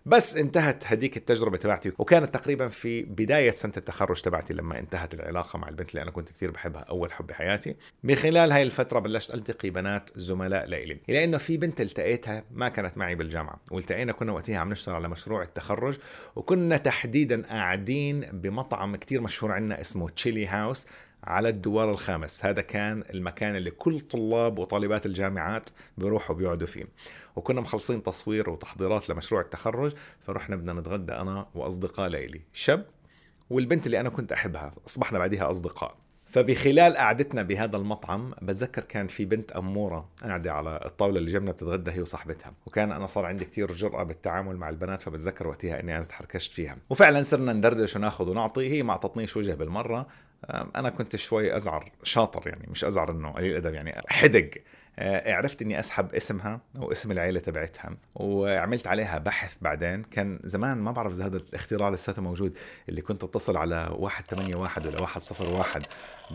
[0.05, 5.59] بس انتهت هديك التجربة تبعتي وكانت تقريبا في بداية سنة التخرج تبعتي لما انتهت العلاقة
[5.59, 7.75] مع البنت اللي أنا كنت كثير بحبها أول حب بحياتي.
[8.03, 10.99] من خلال هاي الفترة بلشت ألتقي بنات زملاء لإلي.
[11.07, 15.41] لأنه في بنت التقيتها ما كانت معي بالجامعة والتقينا كنا وقتها عم نشتغل على مشروع
[15.41, 15.97] التخرج
[16.35, 20.87] وكنا تحديدا قاعدين بمطعم كثير مشهور عندنا اسمه تشيلي هاوس
[21.23, 22.45] على الدوار الخامس.
[22.45, 26.85] هذا كان المكان اللي كل طلاب وطالبات الجامعات بيروحوا بيقعدوا فيه.
[27.35, 32.85] وكنا مخلصين تصوير وتحضيرات لمشروع التخرج فرحنا بدنا نتغدى أنا وأصدقاء ليلي شاب
[33.49, 34.73] والبنت اللي أنا كنت أحبها.
[34.87, 35.95] أصبحنا بعدها أصدقاء.
[36.25, 41.91] فبخلال قعدتنا بهذا المطعم بتذكر كان في بنت أمورة قاعدة على الطاولة اللي جنبنا بتتغدى
[41.91, 42.53] هي وصاحبتها.
[42.65, 46.77] وكان أنا صار عندي كتير جرأة بالتعامل مع البنات فبتذكر وقتها أني أنا تحركشت فيها.
[46.89, 50.07] وفعلا صرنا ندردش وناخذ ونعطي هي ما أعطتنيش وجه بالمرة.
[50.49, 54.49] أنا كنت شوي أزعر شاطر يعني مش أزعر إنه قليل أدب يعني حدق.
[54.99, 60.03] آه، عرفت إني أسحب اسمها واسم العيلة تبعتها وعملت عليها بحث بعدين.
[60.03, 62.57] كان زمان ما بعرف إذا هذا الاختراع لساته موجود
[62.89, 65.83] اللي كنت أتصل على 181 ولا 101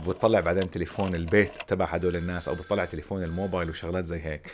[0.06, 4.52] بتطلع بعدين تليفون البيت تبع هدول الناس أو بتطلع تليفون الموبايل وشغلات زي هيك.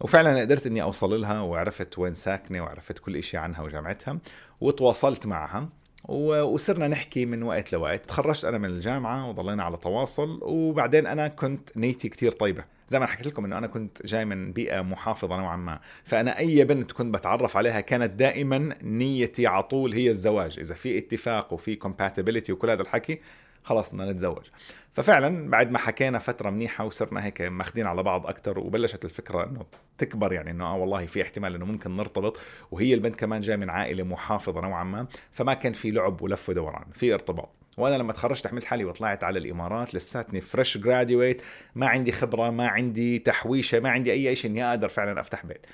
[0.00, 4.18] وفعلا قدرت إني أوصل لها وعرفت وين ساكنة وعرفت كل شيء عنها وجامعتها
[4.60, 5.68] وتواصلت معها.
[6.08, 8.06] وصرنا نحكي من وقت لوقت.
[8.06, 12.64] تخرجت أنا من الجامعة وضلينا على تواصل وبعدين أنا كنت نيتي كتير طيبة.
[12.88, 15.80] زي ما حكيت لكم إنه أنا كنت جاي من بيئة محافظة نوعا ما.
[16.04, 20.58] فأنا أي بنت كنت بتعرف عليها كانت دائما نيتي على طول هي الزواج.
[20.58, 23.18] إذا في اتفاق وفي compatibility وكل هذا الحكي
[23.66, 24.46] خلص بدنا نتزوج.
[24.92, 29.66] ففعلا بعد ما حكينا فترة منيحة وصرنا هيك ماخذين على بعض أكثر وبلشت الفكرة إنه
[29.98, 33.70] تكبر يعني إنه آه والله في احتمال إنه ممكن نرتبط وهي البنت كمان جاية من
[33.70, 37.48] عائلة محافظة نوعا ما فما كان في لعب ولف ودوران في ارتباط.
[37.76, 41.42] وأنا لما تخرجت حملت حالي وطلعت على الإمارات لساتني fresh graduate
[41.74, 45.66] ما عندي خبرة ما عندي تحويشة ما عندي أي شيء إني أقدر فعلا أفتح بيت.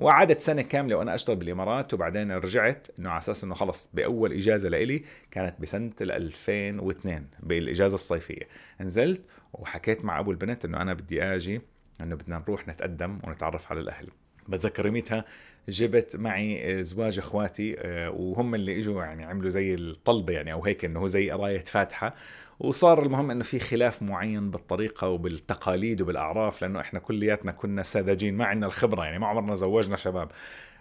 [0.00, 4.68] وقعدت سنة كاملة وأنا أشتغل بالإمارات وبعدين رجعت إنه على أساس إنه خلص بأول إجازة
[4.68, 8.48] لإلي كانت بسنة 2002 بالإجازة الصيفية.
[8.80, 11.60] نزلت وحكيت مع أبو البنت إنه أنا بدي آجي
[12.00, 14.08] إنه بدنا نروح نتقدم ونتعرف على الأهل.
[14.48, 15.24] بتذكر يوميتها
[15.68, 20.84] جبت معي زواج إخواتي آه، وهم اللي إجوا يعني عملوا زي الطلبة يعني أو هيك
[20.84, 22.14] إنه زي قراية فاتحة.
[22.60, 28.44] وصار المهم إنه في خلاف معين بالطريقة وبالتقاليد وبالأعراف لأنه إحنا كلياتنا كنا ساذجين ما
[28.44, 30.28] عندنا الخبرة يعني ما عمرنا زوجنا شباب.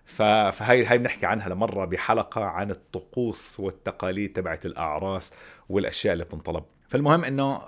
[0.06, 5.34] فهي هاي بنحكي عنها لمرة بحلقة عن الطقوس والتقاليد تبعت الأعراس
[5.70, 6.63] والأشياء اللي بتنطلب.
[6.88, 7.62] فالمهم إنه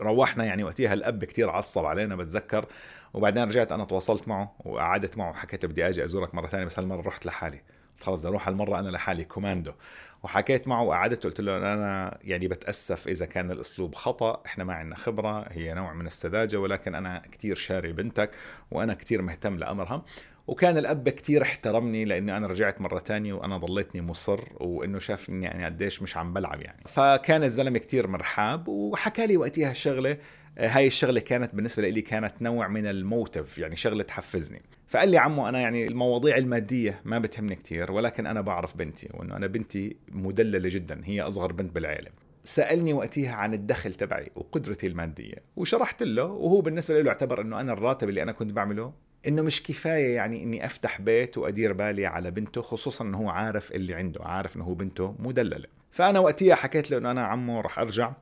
[0.00, 2.66] روحنا يعني وقتها الأب كتير عصب علينا بتذكر.
[3.14, 7.00] وبعدين رجعت أنا تواصلت معه وقعدت معه وحكيت بدي أجي أزورك مرة ثانية بس هالمرة
[7.00, 7.62] رحت لحالي.
[8.00, 9.72] خلص بدي أروح هالمرة أنا لحالي كوماندو.
[10.22, 14.96] وحكيت معه وقعدت قلت له أنا يعني بتأسف إذا كان الأسلوب خطأ إحنا ما عندنا
[14.96, 18.30] خبرة هي نوع من السذاجة ولكن أنا كثير شاري بنتك
[18.70, 20.02] وأنا كثير مهتم لأمرها.
[20.46, 25.46] وكان الأب كتير احترمني لأني أنا رجعت مرة تانية وأنا ضليتني مصر وإنه شاف اني
[25.46, 26.82] يعني قديش مش عم بلعب يعني.
[26.86, 30.16] فكان الزلمة كتير مرحاب وحكى لي وقتها الشغله
[30.58, 34.62] هاي الشغلة كانت بالنسبة لي كانت نوع من الموتيف يعني شغلة تحفزني.
[34.86, 39.36] فقال لي عمو أنا يعني المواضيع المادية ما بتهمني كتير ولكن أنا بعرف بنتي وأنه
[39.36, 42.10] أنا بنتي مدللة جدا هي أصغر بنت بالعيلة
[42.44, 47.72] سألني وقتها عن الدخل تبعي وقدرتي المادية وشرحت له وهو بالنسبة له اعتبر إنه أنا
[47.72, 48.92] الراتب اللي أنا كنت بعمله
[49.28, 53.72] إنه مش كفاية يعني إني أفتح بيت وأدير بالي على بنته خصوصا إنه هو عارف
[53.72, 55.66] اللي عنده عارف إنه هو بنته مدللة.
[55.90, 58.12] فأنا وقتها حكيت له إنه أنا عمو رح أرجع.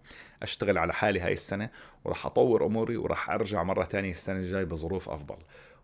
[0.42, 1.70] أشتغل على حالي هاي السنة
[2.05, 5.37] وراح أطور أموري وراح أرجع مرة ثانية السنة الجاي بظروف أفضل.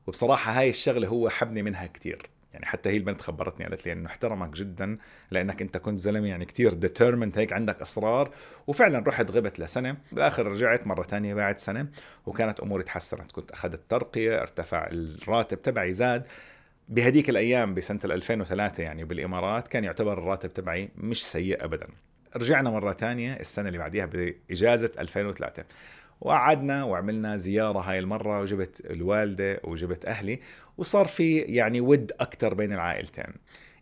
[0.06, 4.06] وبصراحة هاي الشغلة هي حبتني منها كثير يعني حتى هي البنت خبرتني قالت لي إنه
[4.06, 4.98] احترمك جدا
[5.30, 8.30] لأنك أنت كنت زلمة يعني كثير determined هيك عندك إصرار.
[8.66, 9.96] وفعلا رحت غبت لسنة.
[10.12, 11.88] بالآخر رجعت مرة ثانية بعد سنة
[12.26, 13.32] وكانت أموري تحسنت.
[13.32, 16.26] كنت أخذت ترقية ارتفع الراتب تبعي زاد.
[16.88, 21.86] بهديك الأيام بسنة 2003 يعني بالإمارات كان يعتبر الراتب تبعي مش سيء ابدا.
[22.36, 25.64] رجعنا مرة ثانية السنة اللي بعديها بإجازة 2003
[26.20, 30.40] وقعدنا وعملنا زيارة هاي المرة وجبت الوالدة وجبت أهلي
[30.78, 33.34] وصار في يعني ود أكثر بين العائلتين.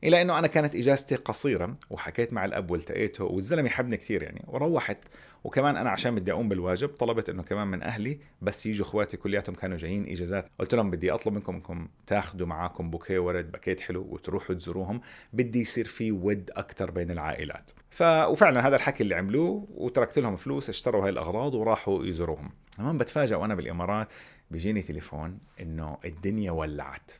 [0.05, 4.99] إلى إنه أنا كانت إجازتي قصيرة وحكيت مع الأب والتقيته والزلمة يحبني كثير يعني وروحت.
[5.45, 9.55] وكمان أنا عشان بدي أقوم بالواجب طلبت إنه كمان من أهلي بس يجوا إخواتي كلياتهم
[9.55, 10.49] كانوا جايين إجازات.
[10.59, 15.01] قلت لهم بدي أطلب منكم إنكم تاخذوا معاكم بوكيه ورد باكيت حلو وتروحوا تزوروهم.
[15.33, 17.71] بدي يصير في ود أكثر بين العائلات.
[17.91, 22.51] ف وفعلا هذا الحكي اللي عملوه وتركت لهم فلوس اشتروا هاي الأغراض وراحوا يزوروهم.
[22.79, 24.13] المهم بتفاجئ وأنا بالإمارات
[24.51, 27.13] بيجيني تليفون إنه الدنيا ولعت.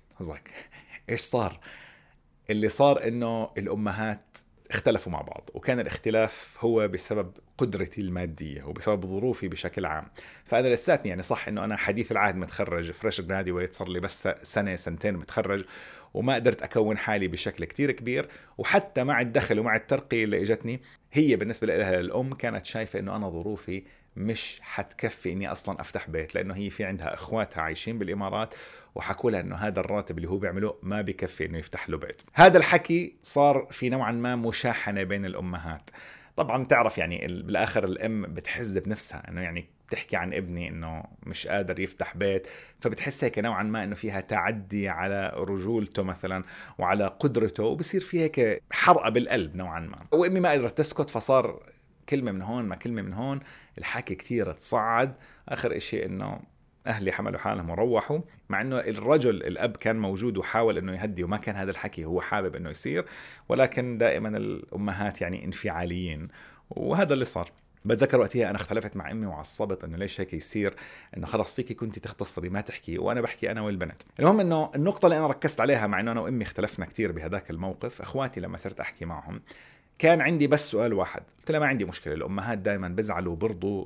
[1.11, 1.61] إيش صار؟
[2.51, 4.39] اللي صار إنه الأمهات
[4.71, 10.07] اختلفوا مع بعض وكان الاختلاف هو بسبب قدرتي المادية وبسبب ظروفي بشكل عام.
[10.45, 14.77] فأنا لساتني يعني صح أنه أنا حديث العهد متخرج fresh graduate صار لي بس سنة
[14.77, 15.65] سنتين متخرج
[16.15, 18.29] وما قدرت أكون حالي بشكل كتير كبير
[18.59, 20.81] وحتى مع الدخل ومع الترقية اللي إجتني
[21.13, 23.83] هي بالنسبة لها للأم كانت شايفة أنه أنا ظروفي
[24.17, 28.55] مش حتكفي إني أصلا أفتح بيت لأنه هي في عندها إخواتها عايشين بالإمارات
[28.95, 32.23] وحكوا لها إنه هذا الراتب اللي هو بيعمله ما بكفي إنه يفتح له بيت.
[32.35, 35.91] هذا الحكي صار في نوعا ما مشاحنة بين الأمهات.
[36.37, 41.81] طبعا تعرف يعني بالآخر الأم بتحز بنفسها إنه يعني بتحكي عن ابني إنه مش قادر
[41.81, 42.47] يفتح بيت
[42.81, 46.45] فبتحس هيك نوعا ما إنه فيها تعدي على رجولته مثلا
[46.79, 50.07] وعلى قدرته وبصير في هيك حرقة بالقلب نوعا ما.
[50.13, 51.73] وأمي ما قدرت تسكت فصار
[52.09, 53.41] كلمة من هون ما كلمة من هون.
[53.79, 55.15] الحكي كثير تصعد.
[55.49, 56.41] آخر إشي إنه
[56.87, 61.57] أهلي حملوا حالهم وروحوا مع إنه الرجل الأب كان موجود وحاول إنه يهدي وما كان
[61.57, 63.05] هذا الحكي هو حابب إنه يصير
[63.49, 66.29] ولكن دائما الأمهات يعني انفعاليين
[66.71, 67.51] وهذا اللي صار.
[67.85, 70.75] بتذكر وقتها أنا اختلفت مع أمي وعصبت إنه ليش هيك يصير؟
[71.17, 74.03] إنه خلص فيكي كنت تختصري ما تحكي وأنا بحكي أنا والبنت.
[74.21, 78.01] المهم إنه النقطة اللي أنا ركزت عليها مع إنه أنا وأمي اختلفنا كثير بهذاك الموقف
[78.01, 79.41] إخواتي لما صرت أحكي معهم
[80.03, 81.23] كان عندي بس سؤال واحد.
[81.39, 83.85] قلت لها ما عندي مشكلة الأمهات دائما بزعلوا وبرضوا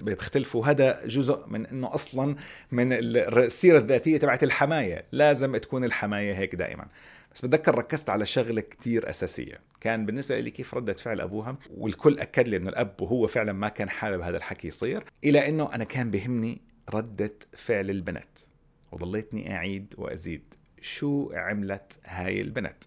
[0.00, 2.36] وبيختلفوا هذا جزء من إنه أصلا
[2.72, 5.04] من السيرة الذاتية تبعت الحماية.
[5.12, 6.86] لازم تكون الحماية هيك دائما
[7.34, 9.60] بس بتذكر ركزت على شغلة كتير أساسية.
[9.80, 13.68] كان بالنسبة لي كيف ردة فعل أبوها؟ والكل أكد لي إنه الأب وهو فعلا ما
[13.68, 16.60] كان حابب هذا الحكي يصير إلى إنه أنا كان بهمني
[16.94, 18.38] ردة فعل البنت.
[18.92, 20.54] وضليتني أعيد وأزيد.
[20.80, 22.84] شو عملت هاي البنت؟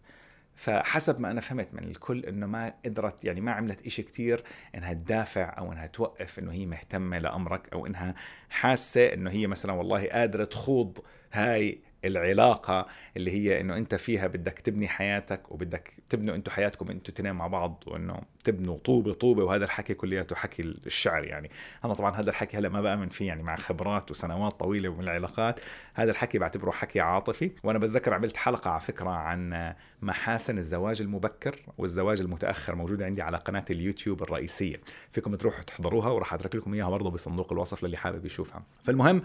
[0.58, 4.43] فحسب ما أنا فهمت من الكل إنه ما قدرت يعني ما عملت إشي كتير
[4.76, 8.15] إنها تدافع أو إنها توقف إنه هي مهتمة لأمرك أو إنها
[8.50, 10.98] حاسة إنه هي مثلا والله قادرة تخوض
[11.32, 17.14] هاي العلاقة اللي هي إنه أنت فيها بدك تبني حياتك وبدك تبنوا أنتم حياتكم أنتم
[17.14, 21.52] تنين مع بعض وإنه تبنوا طوبة طوبة وهذا الحكي كلياته حكي الشعر يعني.
[21.86, 25.60] أنا طبعا هذا الحكي هلأ ما بآمن فيه يعني مع خبرات وسنوات طويلة من العلاقات.
[25.94, 27.52] هذا الحكي بعتبره حكي عاطفي.
[27.64, 33.38] وأنا بتذكر عملت حلقة على فكرة عن محاسن الزواج المبكر والزواج المتأخر موجودة عندي على
[33.38, 34.82] قناة اليوتيوب الرئيسية.
[35.12, 38.64] فيكم تروحوا تحضروها وراح أترك لكم إياها برضه بصندوق الوصف للي حابب يشوفها.
[38.84, 39.22] فالمهم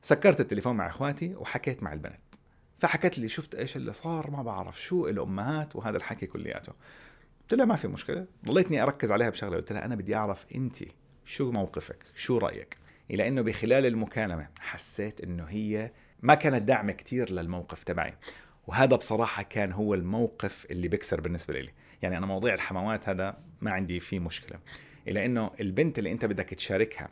[0.00, 2.20] سكرت التليفون مع إخواتي وحكيت مع البنت.
[2.78, 6.72] فحكت لي شفت إيش اللي صار ما بعرف شو الأمهات وهذا الحكي كلياته.
[7.42, 8.26] قلت لها ما في مشكلة.
[8.46, 9.56] ضليتني أركز عليها بشغلة.
[9.56, 10.76] قلت لها أنا بدي أعرف أنت
[11.24, 12.76] شو موقفك؟ شو رأيك؟
[13.10, 18.14] إلى إنه بخلال المكالمة حسيت إنه هي ما كانت داعمة كثير للموقف تبعي.
[18.66, 21.70] وهذا بصراحة كان هو الموقف اللي بكسر بالنسبة لي.
[22.02, 24.58] يعني أنا مواضيع الحموات هذا ما عندي فيه مشكلة.
[25.08, 27.08] إلى أنه البنت اللي أنت بدك تشاركها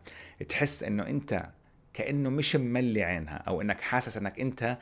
[0.49, 1.51] تحس أنه أنت
[1.99, 4.79] كأنه مش مملي عينها أو إنك حاسس إنك أنت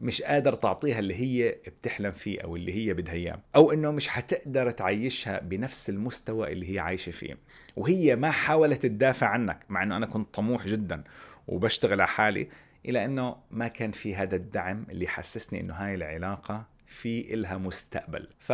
[0.00, 4.08] مش قادر تعطيها اللي هي بتحلم فيه أو اللي هي بدها إياه أو إنه مش
[4.08, 7.38] حتقدر تعيشها بنفس المستوى اللي هي عايشة فيه.
[7.76, 11.04] وهي ما حاولت تدافع عنك مع إنه أنا كنت طموح جدا
[11.48, 12.48] وبشتغل على حالي
[12.86, 18.28] إلى إنه ما كان في هذا الدعم اللي حسسني إنه هاي العلاقة في إلها مستقبل.
[18.38, 18.52] ف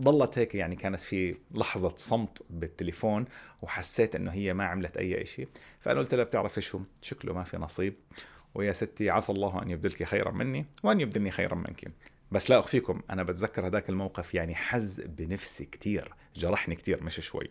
[0.00, 3.24] ضلت هيك يعني كانت في لحظة صمت بالتليفون
[3.62, 5.48] وحسيت إنه هي ما عملت أي شيء
[5.80, 7.94] فأنا قلت لها بتعرفي شو شكله ما في نصيب.
[8.54, 11.92] ويا ستي عسى الله أن يبدلك خيرا مني وأن يبدلني خيرا منك.
[12.32, 17.50] بس لا أخفيكم أنا بتذكر هذاك الموقف يعني حز بنفسي كتير جرحني كتير مش شوي.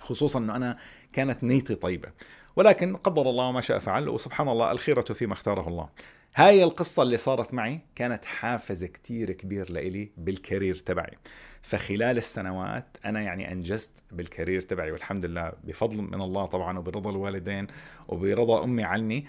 [0.00, 0.78] خصوصا إنه أنا
[1.12, 2.12] كانت نيتي طيبة
[2.56, 5.88] ولكن قدر الله ما شاء فعل وسبحان الله الخيرة فيما اختاره الله.
[6.34, 11.16] هاي القصة اللي صارت معي كانت حافز كتير كبير لإلي بالكارير تبعي.
[11.62, 17.66] فخلال السنوات أنا يعني أنجزت بالكارير تبعي والحمد لله بفضل من الله طبعا وبرضا الوالدين
[18.08, 19.24] وبرضا أمي عني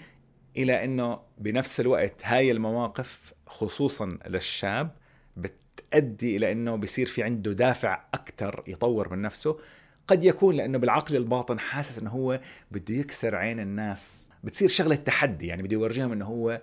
[0.56, 4.90] إلى أنه بنفس الوقت هاي المواقف خصوصا للشاب
[5.36, 9.58] بتأدي إلى أنه بصير في عنده دافع أكثر يطور من نفسه.
[10.06, 15.46] قد يكون لأنه بالعقل الباطن حاسس أنه هو بده يكسر عين الناس بتصير شغلة تحدي
[15.46, 16.60] يعني بده يورجيهم أنه هو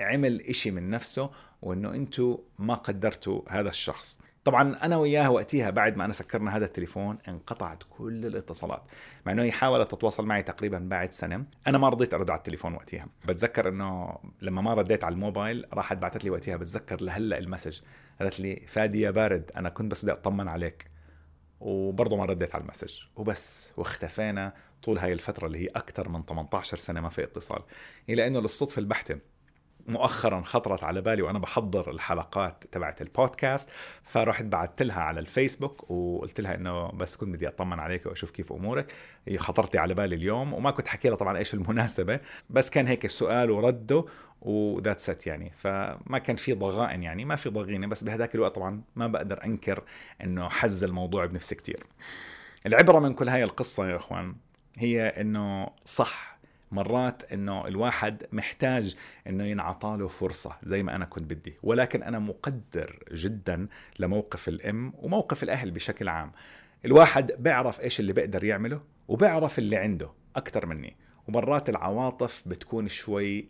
[0.00, 1.30] عمل إشي من نفسه
[1.62, 4.20] وأنه أنتم ما قدرتوا هذا الشخص.
[4.44, 8.82] طبعا أنا وياها وقتها بعد ما أنا سكرنا هذا التليفون انقطعت كل الاتصالات.
[9.26, 11.44] مع إنه هي حاولت تتواصل معي تقريبا بعد سنة.
[11.66, 15.96] أنا ما رضيت أرد على التليفون وقتها بتذكر إنه لما ما رديت على الموبايل راحت
[15.96, 17.80] بعثت لي وقتها بتذكر لهلأ ال message.
[18.20, 20.90] قالت لي فادي يا بارد أنا كنت بس بدي أطمن عليك.
[21.60, 23.02] وبرضه ما رديت على ال message.
[23.16, 27.62] وبس واختفينا طول هاي الفترة اللي هي أكثر من 18 سنة ما في اتصال.
[28.08, 29.18] إلى أنه للصدفة البحتة
[29.90, 33.70] مؤخرا خطرت على بالي وأنا بحضر الحلقات تبعت البودكاست
[34.04, 38.52] فرحت بعثت لها على الفيسبوك وقلت لها إنه بس كنت بدي أطمن عليك وأشوف كيف
[38.52, 38.92] أمورك.
[39.28, 43.04] هي خطرتي على بالي اليوم وما كنت حكي لها طبعا إيش المناسبة بس كان هيك
[43.04, 44.04] السؤال ورده
[44.40, 45.52] وذات ست يعني.
[45.56, 49.82] فما كان في ضغائن يعني ما في ضغينة بس بهذاك الوقت طبعا ما بقدر أنكر
[50.24, 51.86] إنه حز الموضوع بنفسي كتير.
[52.66, 54.34] العبرة من كل هاي القصة يا إخوان
[54.78, 56.39] هي إنه صح
[56.72, 61.54] مرات إنه الواحد محتاج إنه ينعطى له فرصة زي ما أنا كنت بدي.
[61.62, 66.32] ولكن أنا مقدر جدا لموقف الأم وموقف الأهل بشكل عام.
[66.84, 70.96] الواحد بيعرف إيش اللي بيقدر يعمله وبيعرف اللي عنده أكثر مني.
[71.28, 73.48] ومرات العواطف بتكون شوي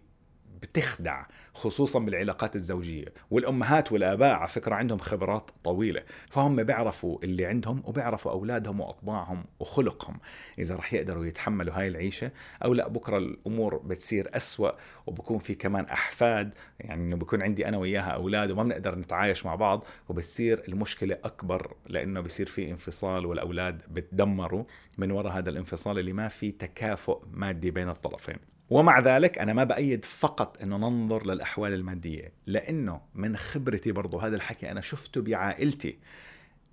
[0.62, 3.04] بتخدع خصوصا بالعلاقات الزوجية.
[3.30, 6.02] والأمهات والآباء على فكرة عندهم خبرات طويلة.
[6.30, 10.20] فهم بيعرفوا اللي عندهم وبيعرفوا أولادهم وأطباعهم وخلقهم.
[10.58, 12.30] إذا رح يقدروا يتحملوا هاي العيشة
[12.64, 14.70] أو لا بكرة الأمور بتصير أسوأ
[15.06, 16.54] وبكون في كمان أحفاد.
[16.80, 21.74] يعني إنه بكون عندي أنا وياها أولاد وما بنقدر نتعايش مع بعض وبتصير المشكلة أكبر
[21.86, 24.64] لأنه بصير في انفصال والأولاد بتدمروا
[24.98, 28.49] من وراء هذا الانفصال اللي ما في تكافؤ مادي بين الطرفين.
[28.70, 34.36] ومع ذلك أنا ما بأيد فقط أنه ننظر للأحوال المادية لأنه من خبرتي برضو هذا
[34.36, 35.98] الحكي أنا شفته بعائلتي.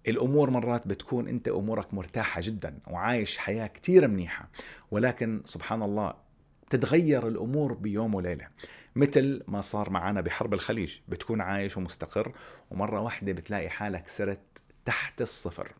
[0.07, 4.49] الأمور مرات بتكون أنت أمورك مرتاحة جدا وعايش حياة كتير منيحة
[4.91, 6.13] ولكن سبحان الله
[6.69, 8.47] تتغير الأمور بيوم وليلة.
[8.95, 12.35] مثل ما صار معنا بحرب الخليج بتكون عايش ومستقر
[12.71, 15.73] ومرة واحدة بتلاقي حالك صرت تحت الصفر.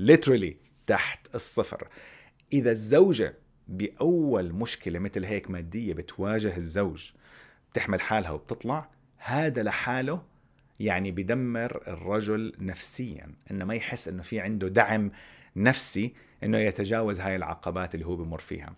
[0.00, 0.54] Literally
[0.86, 1.88] تحت الصفر.
[2.52, 7.10] إذا الزوجة بأول مشكلة مثل هيك مادية بتواجه الزوج
[7.72, 10.22] بتحمل حالها وبتطلع هذا لحاله
[10.80, 15.10] يعني بدمر الرجل نفسيا إنه ما يحس إنه في عنده دعم
[15.56, 18.74] نفسي إنه يتجاوز هاي العقبات اللي هو بمر فيها.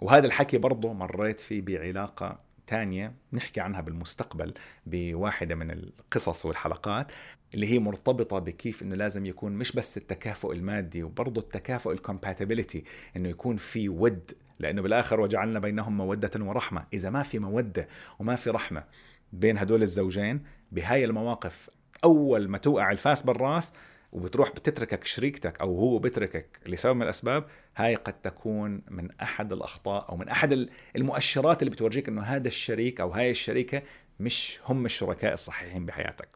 [0.00, 4.54] وهذا الحكي برضه مريت فيه بعلاقة تانية نحكي عنها بالمستقبل
[4.86, 7.12] بواحدة من القصص والحلقات
[7.54, 12.84] اللي هي مرتبطة بكيف إنه لازم يكون مش بس التكافؤ المادي وبرضه التكافؤ ال compatibility
[13.16, 16.84] إنه يكون في ود لأنه بالآخر وجعلنا بينهم مودة ورحمة.
[16.92, 18.84] إذا ما في مودة وما في رحمة
[19.32, 21.70] بين هدول الزوجين بهاي المواقف
[22.04, 23.72] أول ما توقع الفاس بالرأس
[24.12, 27.44] وبتروح بتتركك شريكتك أو هو بتركك لسبب من الأسباب
[27.76, 33.00] هاي قد تكون من أحد الأخطاء أو من أحد المؤشرات اللي بتورجيك إنه هذا الشريك
[33.00, 33.82] أو هاي الشريكة
[34.20, 36.28] مش هم الشركاء الصحيحين بحياتك.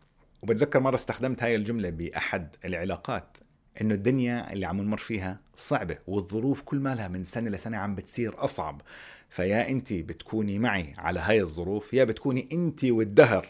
[0.42, 3.36] وبتذكر مرة استخدمت هاي الجملة بأحد العلاقات
[3.80, 8.44] إنه الدنيا اللي عم نمر فيها صعبة والظروف كل مالها من سنة لسنه عم بتصير
[8.44, 8.82] أصعب.
[9.28, 13.48] فيا انت بتكوني معي على هاي الظروف يا بتكوني انت والدهر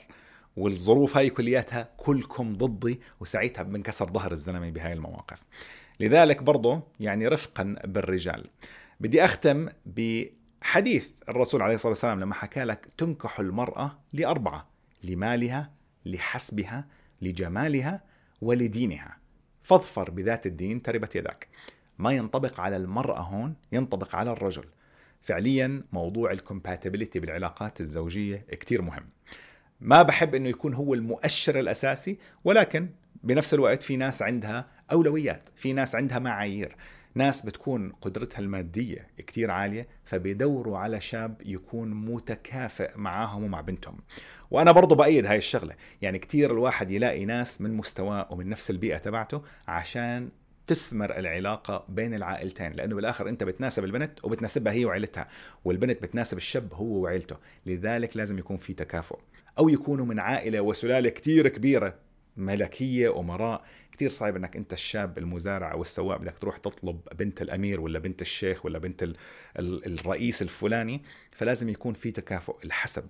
[0.56, 5.42] والظروف هاي كلياتها كلكم ضدي وساعتها بنكسر ظهر الزلمة بهاي المواقف.
[6.00, 8.50] لذلك برضه يعني رفقا بالرجال.
[9.00, 14.68] بدي أختم بحديث الرسول عليه الصلاة والسلام لما حكى لك تنكح المرأة لأربعة
[15.04, 15.70] لمالها
[16.06, 16.88] لحسبها
[17.22, 18.02] لجمالها
[18.40, 19.16] ولدينها.
[19.62, 21.48] فاظفر بذات الدين تربت يداك.
[21.98, 24.64] ما ينطبق على المرأة هون ينطبق على الرجل.
[25.20, 29.08] فعليا موضوع الكومباتيبلتي بالعلاقات الزوجية كتير مهم.
[29.82, 32.88] ما بحب إنه يكون هو المؤشر الأساسي ولكن
[33.22, 36.76] بنفس الوقت في ناس عندها أولويات في ناس عندها معايير.
[37.14, 43.98] ناس بتكون قدرتها المادية كتير عالية فبيدوروا على شاب يكون متكافئ معاهم ومع بنتهم.
[44.50, 45.74] وأنا برضو بأيد هاي الشغلة.
[46.02, 50.28] يعني كتير الواحد يلاقي ناس من مستواه ومن نفس البيئة تبعته عشان
[50.66, 55.28] تثمر العلاقة بين العائلتين لأنه بالآخر أنت بتناسب البنت وبتناسبها هي وعيلتها
[55.64, 57.36] والبنت بتناسب الشاب هو وعيلته.
[57.66, 59.18] لذلك لازم يكون في تكافؤ.
[59.58, 61.94] أو يكونوا من عائلة وسلالة كتير كبيرة
[62.36, 63.64] ملكية أمراء.
[63.92, 68.22] كتير صعب إنك أنت الشاب المزارع أو السواق بدك تروح تطلب بنت الأمير ولا بنت
[68.22, 69.16] الشيخ ولا بنت ال
[69.58, 71.02] ال الرئيس الفلاني.
[71.30, 73.04] فلازم يكون في تكافؤ الحسب.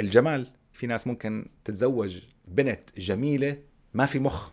[0.00, 3.56] الجمال في ناس ممكن تتزوج بنت جميلة
[3.94, 4.52] ما في مخ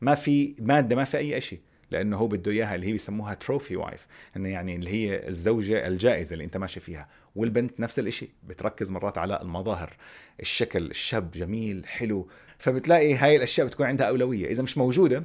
[0.00, 3.76] ما في مادة ما في أي شيء لأنه هو بده إياها اللي هي بيسموها trophy
[3.76, 7.08] wife انه يعني اللي هي الزوجة الجائزة اللي أنت ماشي فيها.
[7.36, 9.96] والبنت نفس الشيء بتركز مرات على المظاهر
[10.40, 12.28] الشكل الشاب جميل حلو.
[12.58, 14.50] فبتلاقي هاي الأشياء بتكون عندها أولوية.
[14.50, 15.22] إذا مش موجودة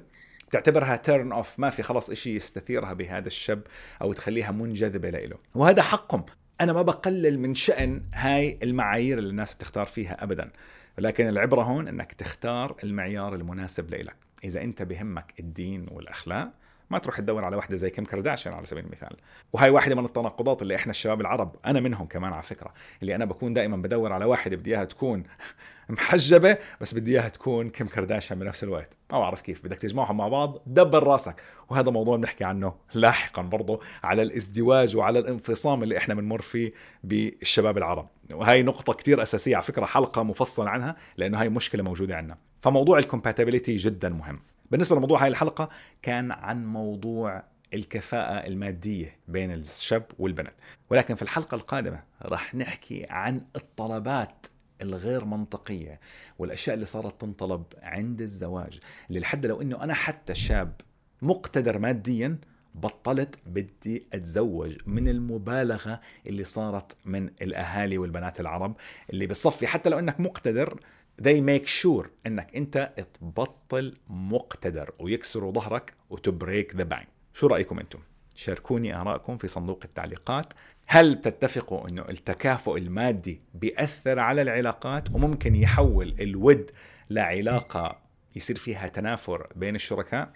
[0.49, 3.61] بتعتبرها turn off ما في خلص إشي يستثيرها بهذا الشاب
[4.01, 6.25] أو تخليها منجذبة له وهذا حقهم.
[6.61, 10.51] أنا ما بقلل من شأن هاي المعايير اللي الناس بتختار فيها ابدا.
[10.97, 14.15] ولكن العبرة هون إنك تختار المعيار المناسب لإلك.
[14.43, 16.51] إذا أنت بهمك الدين والأخلاق
[16.89, 19.17] ما تروح تدور على واحدة زي كيم كارداشيان على سبيل المثال.
[19.53, 23.25] وهي واحدة من التناقضات اللي إحنا الشباب العرب أنا منهم كمان على فكرة اللي أنا
[23.25, 25.23] بكون دائما بدور على واحدة بدي إياها تكون
[25.89, 28.97] محجبة بس بدي إياها تكون كيم كارداشيان بنفس الوقت.
[29.11, 31.41] ما بعرف كيف بدك تجمعهم مع بعض دبر راسك.
[31.69, 36.73] وهذا موضوع بنحكي عنه لاحقا برضه على الازدواج وعلى الانفصام اللي إحنا بنمر فيه
[37.03, 38.07] بالشباب العرب.
[38.31, 42.99] وهي نقطة كتير أساسية على فكرة حلقة مفصلة عنها لأنه هاي مشكلة موجودة عندنا فموضوع
[42.99, 44.39] ال compatibility جدا مهم.
[44.71, 45.69] بالنسبة لموضوع هاي الحلقة
[46.01, 47.43] كان عن موضوع
[47.73, 50.53] الكفاءة المادية بين الشاب والبنت.
[50.89, 54.47] ولكن في الحلقة القادمة راح نحكي عن الطلبات
[54.81, 55.99] الغير منطقية
[56.39, 60.81] والأشياء اللي صارت تنطلب عند الزواج اللي لحد لو أنه أنا حتى شاب
[61.21, 62.37] مقتدر ماديا
[62.75, 68.75] بطلت بدي أتزوج من المبالغة اللي صارت من الأهالي والبنات العرب
[69.09, 70.79] اللي بصفي حتى لو إنك مقتدر
[71.21, 77.99] they make sure إنك أنت تبطل مقتدر ويكسروا ظهرك وتبريك ذا بانك شو رأيكم أنتم؟
[78.35, 80.53] شاركوني آرائكم في صندوق التعليقات.
[80.87, 86.71] هل تتفقوا إنه التكافؤ المادي بيأثر على العلاقات وممكن يحول الود
[87.09, 87.99] لعلاقة
[88.35, 90.31] يصير فيها تنافر بين الشركاء؟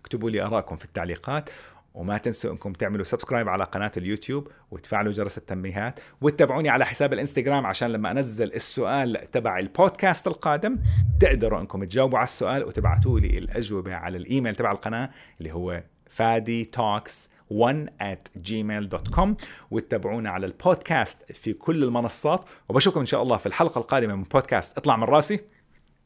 [0.00, 1.50] اكتبوا لي آرائكم في التعليقات.
[1.94, 7.66] وما تنسوا إنكم تعملوا subscribe على قناة اليوتيوب وتفعلوا جرس التنبيهات وتتابعوني على حساب الإنستغرام
[7.66, 10.78] عشان لما أنزل السؤال تبع البودكاست القادم
[11.20, 15.10] تقدروا إنكم تجاوبوا على السؤال وتبعتوا لي الأجوبة على الإيميل تبع القناة
[15.40, 19.28] اللي هو فادي توكس 1 at gmail.com
[19.70, 24.78] وتتابعونا على البودكاست في كل المنصات وبشوفكم إن شاء الله في الحلقة القادمة من بودكاست
[24.78, 25.40] اطلع من راسي.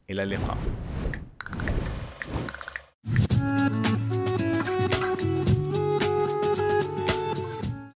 [0.09, 0.57] إلى اللقاء.